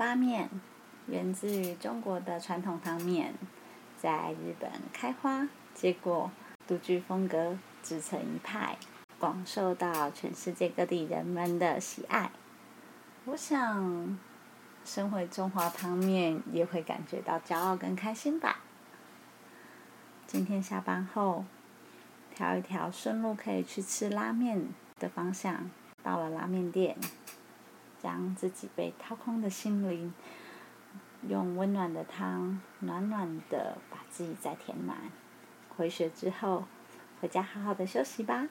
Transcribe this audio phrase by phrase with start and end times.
[0.00, 0.48] 发面
[1.08, 3.34] 源自于中国的传统汤面，
[3.98, 6.30] 在日本开花，结果
[6.66, 8.78] 独具风格，自成一派，
[9.18, 12.30] 广受到全世界各地人们的喜爱。
[13.26, 14.18] 我想，
[14.86, 18.60] 身为中华汤面，也会感觉到骄傲跟开心吧。
[20.26, 21.44] 今天下班后，
[22.34, 24.66] 挑一条顺路可以去吃拉面
[24.98, 25.70] 的方向，
[26.02, 26.96] 到了拉面店。
[28.02, 30.12] 将自己被掏空的心灵，
[31.28, 35.10] 用温暖的汤，暖暖的把自己再填满。
[35.76, 36.64] 回血之后，
[37.20, 38.48] 回家好好的休息吧。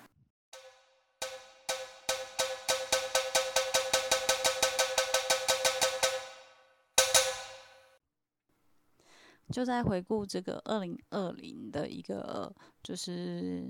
[9.51, 12.53] 就在回顾这个二零二零的一个
[12.83, 13.65] 就是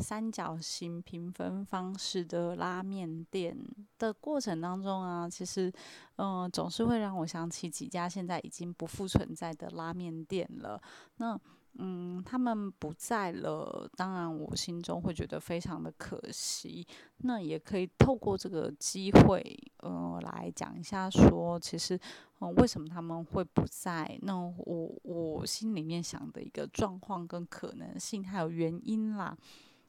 [0.00, 3.56] 三角形评分方式的拉面店
[3.98, 5.72] 的过程当中啊，其实
[6.16, 10.80] 嗯总是会让我想起几家现在已经不复存在的拉面店了。
[11.16, 11.38] 那
[11.80, 16.84] 嗯，他们不在了，当然我心中会觉得非常的可惜。
[17.18, 21.98] 那也可以透过这个机会，呃，来讲一下说，其实，
[22.40, 24.18] 嗯，为什么他们会不在？
[24.22, 29.36] 那我我心里面想的一个状况跟可能性还有原因啦。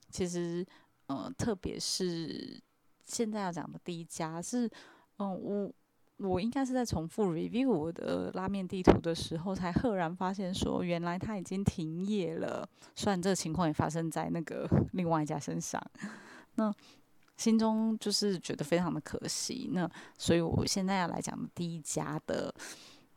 [0.09, 0.65] 其实，
[1.07, 2.61] 呃，特别是
[3.05, 4.69] 现在要讲的第一家是，
[5.17, 5.71] 嗯，我。
[6.21, 12.67] 我应该是在重复 review 我的拉面地图的时候，才赫然发现说，原来它已经停业了。
[12.93, 15.81] 虽然这个情况也发生在那个 另外一家身上，
[16.55, 16.75] 那
[17.39, 19.69] 心中就是觉得非常的可惜。
[19.71, 22.53] 那所以我现在要来讲的第一家的，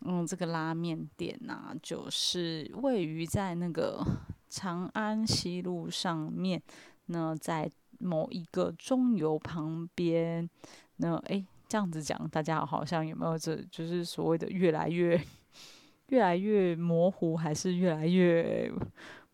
[0.03, 4.03] 嗯，这个拉面店呐，就是位于在那个
[4.49, 6.63] 长安西路上面，
[7.07, 10.49] 那在某一个中油旁边，
[10.97, 11.45] 那诶。
[11.69, 15.19] 这样子讲，大家好像有没有这就是所谓的越来越
[16.09, 18.71] 越来越模糊，还是越来越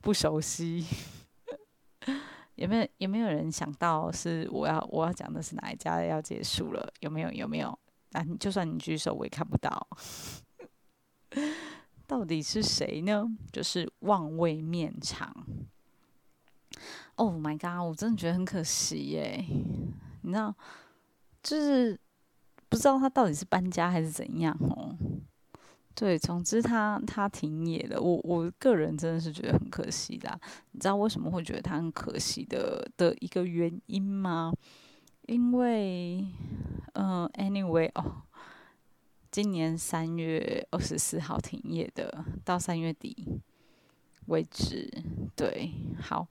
[0.01, 0.87] 不熟悉？
[2.59, 6.93] 有没有有没有人想到是我要我要讲的是哪一家要结束了？
[7.01, 7.79] 有没有有没有？
[8.13, 9.89] 啊，就算你举手，我也看不到。
[12.07, 13.27] 到底是谁呢？
[13.53, 15.35] 就是望味面厂。
[17.15, 17.89] Oh my god！
[17.89, 19.45] 我真的觉得很可惜耶。
[20.23, 20.55] 你知道，
[21.43, 21.99] 就是。
[22.71, 24.95] 不知道他到底是搬家还是怎样哦。
[25.99, 28.01] 对，总之他他停业了。
[28.01, 30.39] 我我个人真的是觉得很可惜啦。
[30.71, 34.53] 你知道为什么会觉得他很可惜的的一个原因吗？
[35.27, 36.25] 因为，
[36.93, 38.23] 嗯，anyway 哦，
[39.33, 43.41] 今年三月二十四号停业的，到三月底
[44.27, 44.89] 为止。
[45.35, 46.29] 对，好。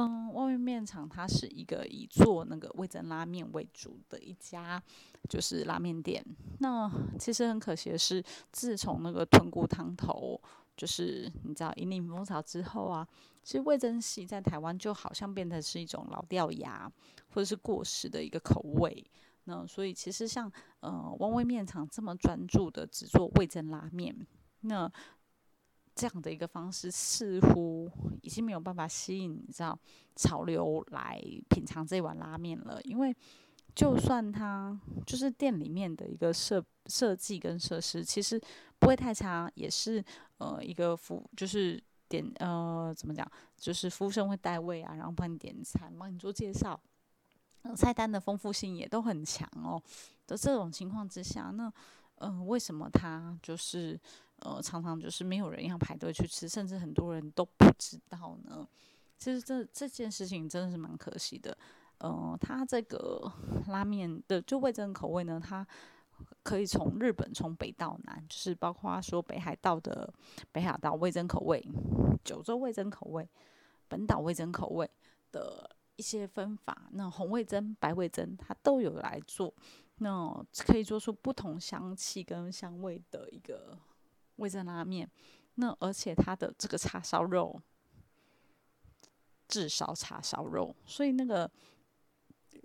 [0.00, 4.80] 嗯，外面面厂它是一个以做那个味增拉面为主的一家，
[5.28, 6.24] 就是拉面店。
[6.60, 6.88] 那
[7.18, 8.22] 其实很可惜的是，
[8.52, 10.40] 自从那个豚骨汤头，
[10.76, 13.04] 就是你知道引领风潮之后啊，
[13.42, 16.88] 其实味增系在台湾就好像变成是一种老掉牙
[17.30, 19.04] 或者是过时的一个口味。
[19.44, 20.48] 那所以其实像
[20.78, 24.16] 呃汪味面厂这么专注的只做味增拉面，
[24.60, 24.88] 那。
[25.98, 27.90] 这样的一个方式似乎
[28.22, 29.76] 已经没有办法吸引你知道
[30.14, 31.20] 潮流来
[31.50, 33.12] 品尝这碗拉面了，因为
[33.74, 38.40] 就算它就是店里面的一个设设计跟设施其实
[38.78, 40.04] 不会太差，也是
[40.36, 46.80] 呃一个服就是点呃怎么讲，就是服务生会带位啊，然后帮你点餐，帮你做介绍，
[47.74, 49.82] 菜单的丰富性也都很强哦。
[50.28, 51.72] 的这种情况之下，那
[52.20, 54.00] 嗯为什么他就是？
[54.40, 58.64] 呃，常常就是没有人要排队去吃，甚至很多人都不知道呢。
[59.18, 61.58] 其实这这件事情真的是蛮可惜的。
[61.98, 63.32] 呃，他这个
[63.66, 65.66] 拉面的就味增口味呢，它
[66.44, 70.08] 可以从日本从北到南，就是包括说北海道的
[70.52, 71.60] 北海道味增口味、
[72.24, 73.28] 九州味增口味、
[73.88, 74.88] 本岛味增口味
[75.32, 76.88] 的一些分法。
[76.92, 79.52] 那红味增、白味增，它都有来做，
[79.98, 83.78] 那可以做出不同香气跟香味的一个。
[84.38, 85.10] 味增拉面，
[85.56, 87.60] 那而且它的这个叉烧肉，
[89.48, 91.50] 至少叉烧肉，所以那个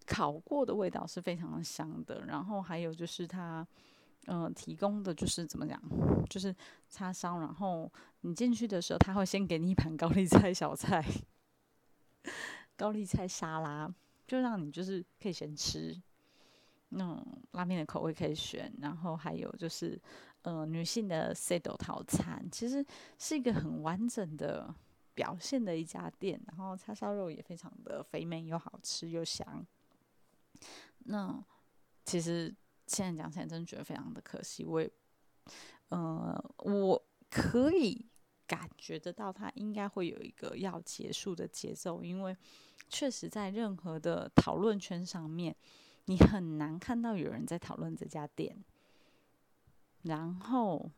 [0.06, 2.26] 烤过的味道是非常香的。
[2.26, 3.68] 然后还有就是它，
[4.28, 5.82] 嗯，提供的就是怎么讲，
[6.30, 6.56] 就是
[6.92, 7.40] 叉烧。
[7.40, 7.92] 然后
[8.22, 11.04] 你进去的时候，他会先给你一盘高丽菜小菜，
[12.78, 13.92] 高丽菜沙拉，
[14.28, 16.00] 就让你就是可以先吃。
[16.94, 20.00] 那种拉面的口味可以选，然后还有就是。
[20.44, 22.86] 呃，女性的 set 套餐其实
[23.18, 24.76] 是一个很完整的
[25.14, 29.66] 表现的一家店，然后叉烧肉也非常的肥美又好吃又香。
[31.06, 31.42] 那
[32.04, 32.54] 其实
[32.88, 34.92] 现在讲起来，真的觉得非常的可惜，我也
[35.88, 38.06] 呃，我可以
[38.46, 42.36] 感觉得到它应该会有一个要结束的节奏，因为
[42.90, 45.56] 确实在任何的讨论圈上面，
[46.06, 48.56] 你很难看到有人在讨论这家店。
[50.04, 50.92] 然后，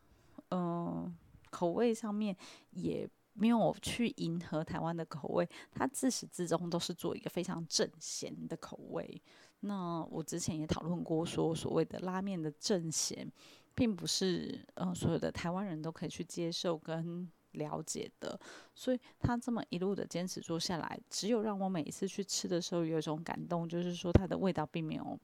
[0.49, 1.15] 嗯，
[1.51, 2.35] 口味上面
[2.71, 9.21] 也没有去迎合台湾的口味，它自始至终都是做一个非常正咸的口味。
[9.59, 13.31] 那我之前也讨论过，说所谓的拉面的正咸，
[13.75, 18.39] 并不是呃所有的台湾人都可以去接受跟了解的。
[18.73, 25.19] 所以他这么一路的坚持做下来，只有让我每一次去吃的时候有一种感动，就是说它的味道并没有。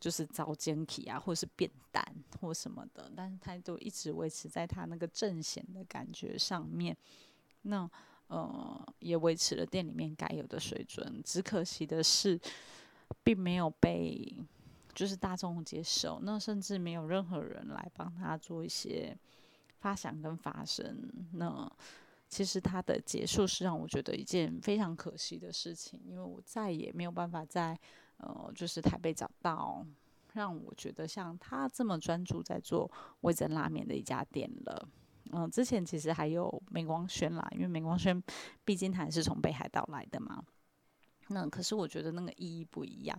[0.00, 2.00] 就是遭煎体啊，或者是变淡
[2.40, 6.96] 或什么的，但是它都一直维持在它那个正咸的感觉上面。
[7.62, 7.90] 那
[8.28, 11.20] 呃，也维持了店里面该有的水准。
[11.24, 12.38] 只可惜的是，
[13.24, 14.32] 并没有被
[14.94, 16.20] 就是大众接受。
[16.22, 19.18] 那甚至没有任何人来帮他做一些
[19.80, 21.10] 发想跟发声。
[21.32, 21.70] 那
[22.28, 27.78] 其实它的结束是让我觉得一件非常可惜的事情，因为我再也没有办法在。
[28.20, 29.86] 呃，就是台北找到
[30.32, 32.90] 让我觉得像他这么专注在做
[33.20, 34.88] 味增拉面的一家店了。
[35.30, 38.20] 嗯，之前其实还有美光轩啦，因为美光轩
[38.64, 40.44] 毕竟它是从北海道来的嘛。
[41.28, 43.16] 那可是我觉得那个意义不一样。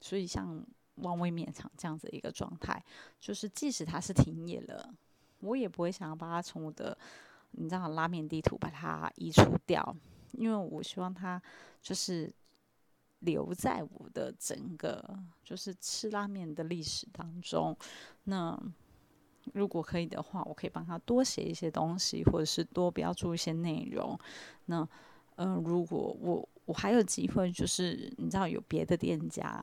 [0.00, 0.64] 所以像
[0.94, 2.82] 望味面厂这样子一个状态，
[3.20, 4.94] 就是即使它是停业了，
[5.40, 6.96] 我也不会想要把它从我的
[7.52, 9.96] 你知道拉面地图把它移除掉，
[10.32, 11.40] 因为我希望它
[11.82, 12.32] 就是。
[13.22, 15.04] 留在我的整个
[15.44, 17.76] 就是吃拉面的历史当中。
[18.24, 18.58] 那
[19.52, 24.18] 如果可以的话，我可以帮他多写一些东西，或者是多标注一些内容。
[24.64, 24.88] 那
[25.36, 29.62] 呃，如果我我还有机会，就是你知道有别的店家，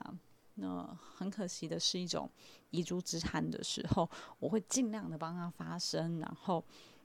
[0.58, 2.30] 那很可惜的是一种
[2.70, 4.10] 遗珠之憾的时候，
[4.40, 6.64] 我会尽量的帮他发声，然后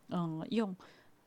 [0.09, 0.77] 嗯，用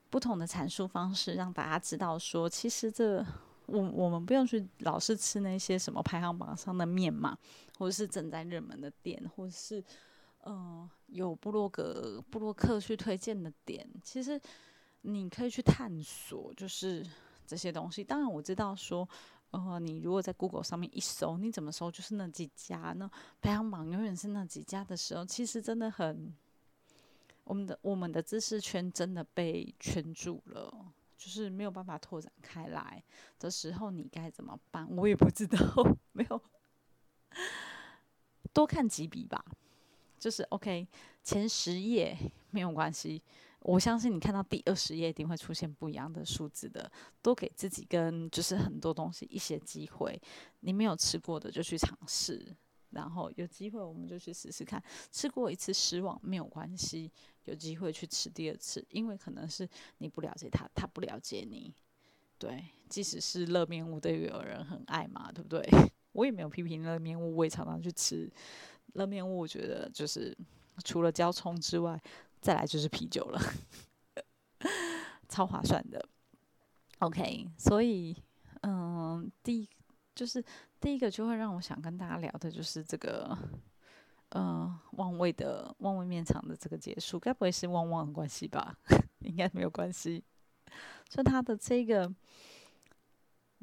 [0.09, 3.25] 不同的阐述方式让大家知道说，其实这。
[3.67, 7.35] 我我们不用去老是吃那些什么排行榜上的面嘛，
[7.79, 9.83] 或者是正在热门的店，或者是
[10.43, 13.83] 嗯有布洛格布洛克去推荐的店。
[14.03, 14.39] 其实
[15.01, 17.03] 你可以去探索，就是
[17.47, 18.03] 这些东西。
[18.03, 19.09] 当然我知道说，
[19.63, 23.09] 呃，你如果在 Google 上面一搜，你怎么搜就是那几家，那
[23.41, 26.33] 排行榜永远是那几家的时候，其实真的很，
[27.43, 30.93] 我们的我们的知识圈真的被圈住了。
[31.17, 33.01] 就是没有办法拓展开来
[33.39, 34.87] 的时候，你该怎么办？
[34.95, 35.57] 我也不知道，
[36.11, 36.39] 没有
[38.53, 39.43] 多看几笔吧。
[40.19, 40.87] 就是 OK，
[41.23, 42.15] 前十页
[42.51, 43.23] 没有关系，
[43.65, 46.89] 我相信你看到第二十页一定会出现不一样的数字的。
[47.23, 50.21] 多给自己跟就是很多东西一些机会，
[50.59, 52.55] 你没有吃过的就去尝试。
[52.91, 54.81] 然后有机会我们就去试试看，
[55.11, 57.11] 吃过一次失望没有关系，
[57.45, 59.67] 有机会去吃第二次，因为可能是
[59.97, 61.73] 你不了解他，他不了解你。
[62.37, 65.67] 对，即使是热面屋都有人很爱嘛，对不对？
[66.13, 68.31] 我也没有批评热面屋，我也常常去吃
[68.93, 69.39] 热面屋。
[69.39, 70.37] 我觉得就是
[70.83, 72.01] 除了交葱之外，
[72.45, 73.41] 再来就是啤酒了，
[75.27, 76.07] 超划算的。
[76.99, 78.15] OK，所以
[78.61, 79.67] 嗯，第。
[80.13, 80.41] 就是
[80.79, 83.37] 第一个就会让我想跟大家聊的，就是这个，
[84.29, 88.77] 呃，旺味的旺味面厂的这个结束，该不会是旺旺的关系吧？
[89.19, 90.23] 应该没有关系。
[91.09, 92.09] 就他的这个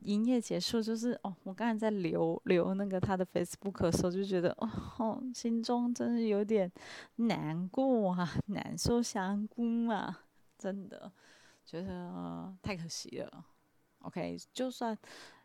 [0.04, 6.70] 营业结束，就是哦，我刚才在留留那个他的 Facebook 的时候，就觉得哦，心中真是有点
[7.16, 10.24] 难过啊，难受香菇啊，
[10.58, 11.10] 真的
[11.64, 13.44] 觉得太可惜了。
[14.00, 14.96] OK，就算。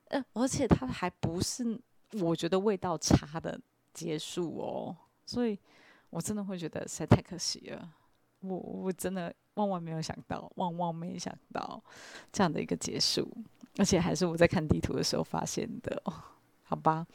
[0.09, 1.77] 呃，而且他还不是
[2.21, 3.59] 我觉得味道差的
[3.93, 4.95] 结束哦，
[5.25, 5.59] 所以
[6.09, 7.93] 我真的会觉得实在太可惜了。
[8.39, 11.83] 我我真的万万没有想到，万万没想到
[12.31, 13.29] 这样的一个结束，
[13.77, 16.01] 而且还是我在看地图的时候发现的。
[16.69, 17.07] 好吧，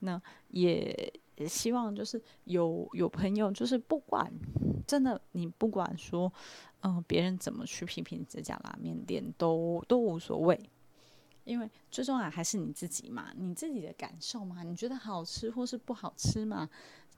[0.00, 1.12] 那也
[1.46, 4.28] 希望就是有有朋友，就是不管
[4.88, 6.32] 真的你不管说，
[6.80, 10.60] 嗯，别人怎么去批评这家拉面店，都都无所谓。
[11.44, 16.68] 因为最重要还是你自己嘛，你自己的感受嘛，你觉得好吃或是不好吃嘛，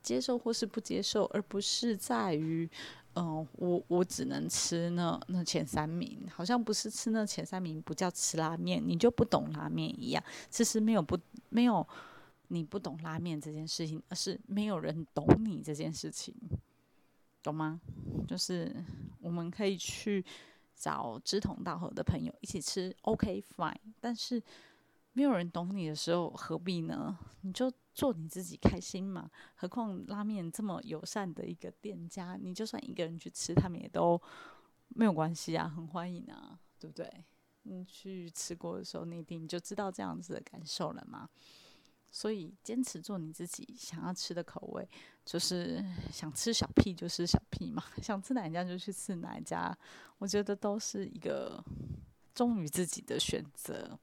[0.03, 2.69] 接受或是不接受，而不是在于，
[3.14, 10.23] 嗯，我我只能吃那那前三名，好像不是吃那前三名不叫吃拉面，你就不懂拉面一样。
[10.49, 11.87] 其实没有不没有
[12.49, 16.35] 你不懂拉面这件事情，而是没有人懂你这件事情，
[17.43, 17.81] 懂吗？
[18.29, 18.85] 就是
[19.21, 20.25] 我们可以去。
[20.83, 23.76] 找志同道合的朋友一起吃，OK fine。
[24.00, 24.43] 但是
[25.21, 27.15] 没有人懂你的时候，何必呢？
[27.43, 29.31] 你就做你自己开心嘛。
[29.55, 34.19] 何况拉面这么友善的一个店家，你就算一个人去吃，他们也都
[34.89, 37.07] 没有关系啊，很欢迎啊，对不对？
[37.65, 41.29] 你去吃过的时候，你一定就知道这样子的感受了嘛。
[42.11, 44.89] 所以坚持做你自己想要吃的口味，
[45.27, 49.77] 就是想吃小屁就吃小屁嘛， 想吃哪一家就去吃哪一家。
[50.17, 51.62] 我觉得都是一个
[52.33, 54.00] 忠于自己的选择。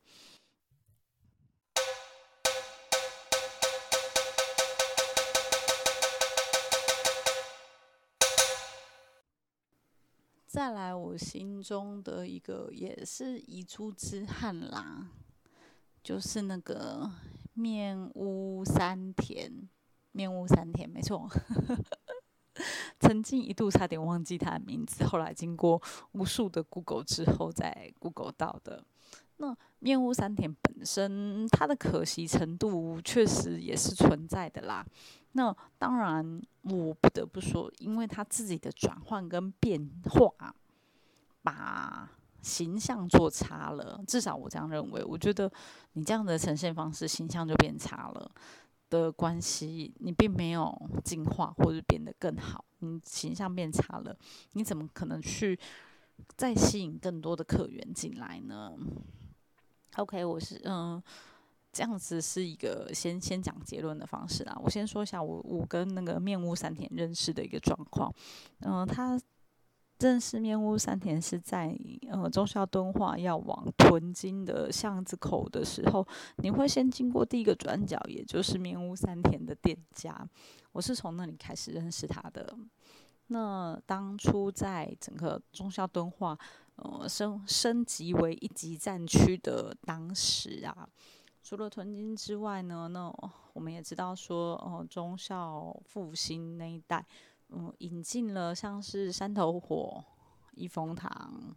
[10.58, 15.08] 再来，我心中的一个也是遗珠之憾啦，
[16.04, 17.12] 就是那个
[17.54, 19.70] 面屋三田，
[20.14, 21.30] 面屋三田，没错，
[23.00, 25.80] 曾经一度差点忘记他的名字，后来经过
[26.14, 28.84] 无数的 Google 之后，再 Google 到的。
[29.38, 34.86] 那面屋山田本身，它的可惜程度确实也是存在的啦。
[35.34, 40.32] 那当然，我不得不说，因为他自己的转换跟变化，
[41.44, 44.04] 把形象做差了。
[44.08, 45.04] 至少我这样认为。
[45.04, 45.52] 我觉得
[45.94, 48.32] 你这样的呈现方式，形象就变差了
[48.90, 52.66] 的关系，你并没有进化或者变得更好。
[52.80, 54.18] 你形象变差了，
[54.54, 55.60] 你怎么可能去
[56.36, 58.72] 再吸引更多的客源进来呢
[59.98, 61.04] ？OK，我是嗯。
[61.74, 64.60] 这样子是一个先先讲结论的方式啦。
[64.64, 68.12] 我先说一下我我跟那个面屋山田认识的一个状况。
[68.62, 69.20] 嗯，他
[70.00, 71.78] 认识面屋山田是在
[72.10, 80.28] 呃中孝敦化要往屯金的巷子口的时候，你会先经过第一个转角，也就是面屋山田的店家。
[80.72, 82.58] 我是从那里开始认識他的。
[83.28, 86.36] 那当初在整个中孝敦化
[86.78, 90.90] 呃升升级为一级战区的当时啊。
[91.44, 93.10] 除了屯金之外呢，那
[93.54, 97.06] 我们也知道说，哦，中校复兴那一带，
[97.50, 100.04] 嗯，引进了像是山头火、
[100.52, 101.56] 一风堂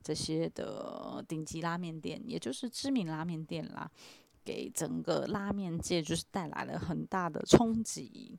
[0.00, 3.90] 这些的顶级拉面店，也就是知名拉面店啦，
[4.44, 8.38] 给整个拉面界就是带来了很大的冲击。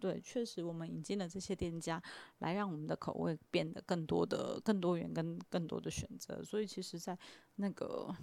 [0.00, 2.02] 对，确实我们引进了这些店家，
[2.38, 6.42] 来让我们的口味变得更多的、更多元、跟更多的选择。
[6.42, 7.18] 所以其实，在
[7.56, 8.14] 那个。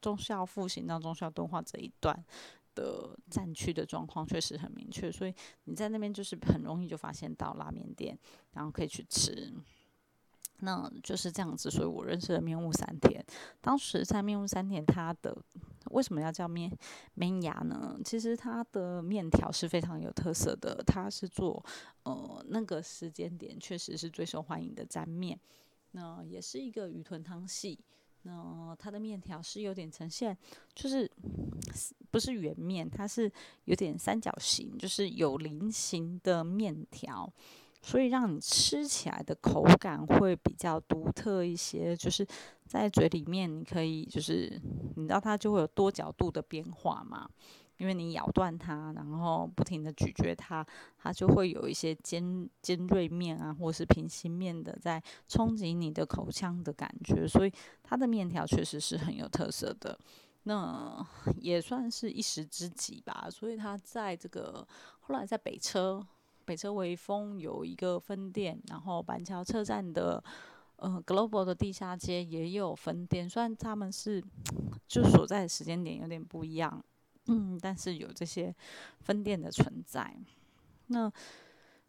[0.00, 2.24] 中校复兴到中校敦化这一段
[2.74, 8.18] 的战区的状况确实很明确，所以你在那边就是很容易就发现到拉面店，
[8.52, 9.52] 然后可以去吃，
[10.60, 11.70] 那就是这样子。
[11.70, 13.22] 所以我认识了面屋三田。
[13.60, 15.36] 当时在面屋三田，它的
[15.94, 16.70] 为什么要叫面
[17.14, 17.98] 面牙呢？
[18.04, 21.64] 其实它的面条是非常有特色的，它是做
[22.02, 25.38] 呃那个时间点确实是最受欢迎的沾面，
[25.92, 27.78] 那也是一个鱼豚汤系。
[28.26, 30.34] 那它的面条是有点呈现，
[30.74, 31.10] 就是
[32.10, 33.30] 不是圆面，它是
[33.66, 37.30] 有点三角形，就是有菱形的面条，
[37.82, 42.26] 所以让你吃起来的口感会比较独特一些，就是
[42.80, 44.60] 在嘴里面你可以就是
[44.96, 47.28] 你知道它就会有多角度的变化嘛。
[47.76, 50.64] 因为你咬断它，然后不停的咀嚼它，
[50.96, 57.52] 它就会有一些尖尖锐面啊，或是平行面的在冲击你的口腔的感觉，所以
[57.82, 59.98] 它的面条确实是很有特色的。
[60.44, 61.04] 那
[61.36, 63.26] 也算是一时之急吧。
[63.28, 64.66] 所以它在这个
[65.00, 66.00] 后来在北车
[66.44, 70.22] 北车微风有一个分店，然后板桥车站的
[70.84, 74.22] 呃 Global 的地下街也有分店，虽然他们是
[74.86, 76.84] 就所在的时间点有点不一样。
[77.26, 78.54] 嗯，但是有这些
[79.00, 80.14] 分店的存在，
[80.88, 81.10] 那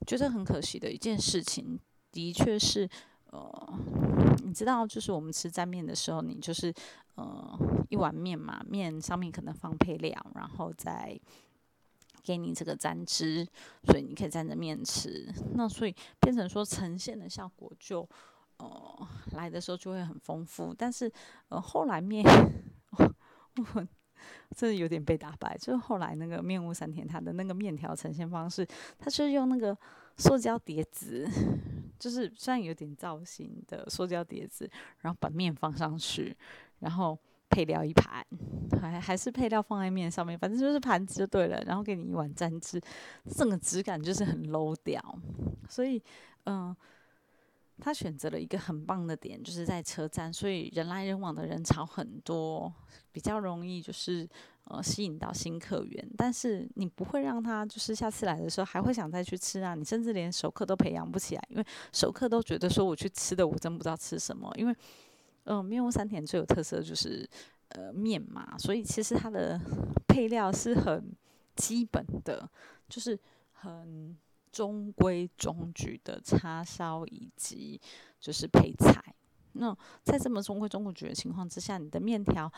[0.08, 1.78] 觉得很可惜的一件事情，
[2.10, 2.90] 的确是，
[3.32, 3.80] 呃，
[4.46, 6.74] 你知道，就是我们吃沾面的时候，你就是
[7.16, 7.60] 呃
[7.90, 11.20] 一碗面嘛，面上面可能放配料，然后再
[12.24, 13.46] 给你这个沾汁，
[13.84, 15.30] 所以你可以沾着面吃。
[15.54, 18.08] 那所以变成说呈现的效果就
[18.58, 21.12] 呃来的时候就会很丰富，但是
[21.50, 22.24] 呃后来面
[23.74, 23.88] 我。
[24.56, 28.66] 真的有点被打败，就是后来那个面屋三田，它的那个面条呈现方式，
[28.98, 29.78] 它是用那个
[30.18, 31.30] 塑胶碟子，
[32.00, 34.68] 就是虽然有点造型的塑胶碟子，
[35.02, 36.36] 然后把面放上去，
[36.80, 37.16] 然后
[37.50, 38.26] 配料一盘，
[38.82, 42.82] 还还是配料放在面上面，反正就是盘子就对了，然后给你一碗蘸汁，
[43.30, 45.00] 整个质感就是很 low 掉，
[45.70, 46.02] 所以
[46.46, 46.76] 嗯。
[47.80, 52.74] 他选择了一个很棒的点，就是在车站，所以人来人往的人潮很多，
[53.12, 54.28] 比较容易就是
[54.66, 56.10] 呃吸引到新客源。
[56.18, 64.52] 但是你不会让他就是下次来的时候还会想再去吃啊，你甚至连熟客都培养不起来，因为熟客都觉得说我去吃的我真不知道吃什么。
[64.56, 64.76] 因为
[65.44, 67.30] 嗯，面屋三田最有特色就是
[67.70, 69.60] 呃面嘛，所以其实它的
[70.08, 71.14] 配料是很
[71.56, 72.50] 基本的，
[72.90, 73.20] 就是
[73.52, 74.18] 很
[74.56, 77.82] 中规中矩的叉烧以及
[78.22, 79.04] 就是配菜。
[79.52, 82.50] 那在这么中规中矩的情况之下，你的面条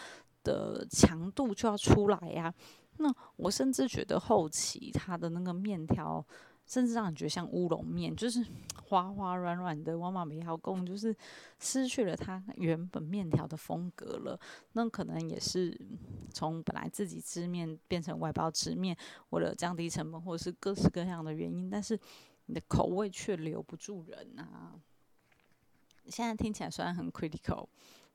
[0.44, 2.54] 的强度就要出来呀。
[2.98, 6.24] 那我甚至觉得后期它的那个面条，
[6.68, 8.46] 甚至让你觉得像乌龙面，就是
[8.84, 9.98] 滑滑软软的。
[9.98, 11.16] 王妈没要供，就是
[11.60, 14.40] 失去了它原本面条的风格了。
[14.74, 15.80] 那可能也是
[16.34, 18.96] 从本来自己吃面变成外包吃面，
[19.30, 21.98] 为了降低成本，或者是各式各样的原因，但是
[22.48, 24.76] 你的口味却留不住人啊。
[26.08, 27.68] 现在听起来虽然很 critical，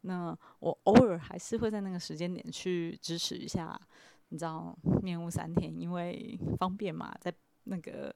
[0.02, 3.80] 那我偶尔还是会在那个时间点去支持一下。
[4.28, 7.30] 你知道面屋三天，因为方便嘛，在
[7.64, 8.14] 那个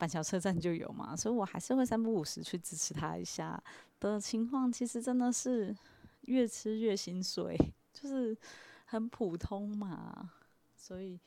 [0.00, 3.62] 板桥车站就有嘛，所以我还是会三不五时去支持他一下
[4.00, 4.72] 的情况。
[4.72, 5.76] 其实真的是
[6.22, 7.54] 越吃越心碎，
[7.92, 8.34] 就是
[8.86, 10.32] 很普通嘛。
[10.74, 11.20] 所以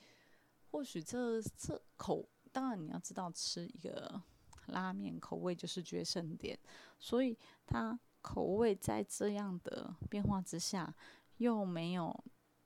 [0.71, 4.19] 或许这这口，当然你要知道吃一个
[4.65, 6.57] 拉面口味就是决胜点，
[6.99, 7.37] 所以
[7.67, 10.91] 它口味在这样的变化之下
[11.37, 12.23] 又没有。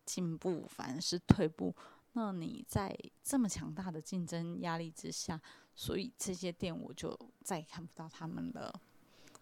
[0.07, 1.75] 进步反而是退步，
[2.13, 5.37] 那你在这么强大的竞争压力之下，
[5.77, 8.81] 所以这些店我就再也看不到他们了。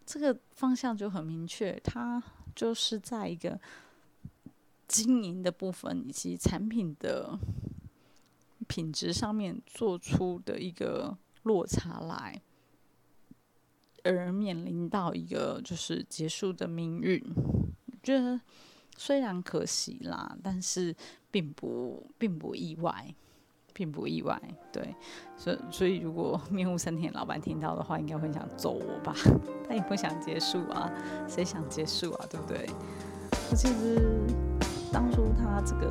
[0.04, 2.22] 这个方向就很明确，它
[2.54, 3.58] 就是在一个
[4.86, 7.36] 经营的部分以及产品的
[8.68, 12.40] 品质上面做出的一个落差来，
[14.04, 17.20] 而面临到一个就是结束的命运，
[18.02, 18.40] 觉得。
[18.98, 20.96] 虽然可惜啦，但是
[21.30, 23.14] 并不并不意外，
[23.76, 24.40] 并不意外。
[24.72, 24.96] 对，
[25.36, 29.14] 所以所以如果面目三天老板听到的话，应该会想揍我吧？
[29.68, 30.90] 他也不想结束啊，
[31.28, 32.24] 谁想结束啊？
[32.30, 32.66] 对不对？
[33.54, 34.22] 其实
[34.90, 35.88] 当初他这个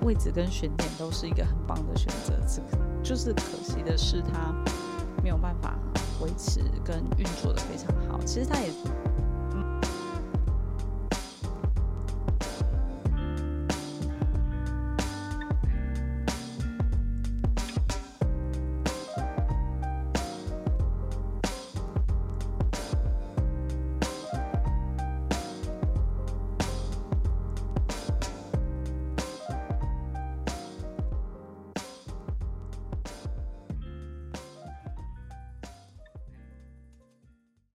[0.00, 4.54] 位置跟选点都是一个很棒的选择，这个就是可惜的是他
[5.22, 5.78] 没有办法
[6.22, 8.18] 维持跟运作的非常好。
[8.24, 8.70] 其实他也。